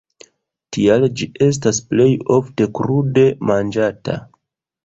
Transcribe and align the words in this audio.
Tial 0.77 1.03
ĝi 1.19 1.27
estas 1.49 1.81
plej 1.93 2.09
ofte 2.39 2.67
krude 2.79 3.29
manĝata. 3.51 4.21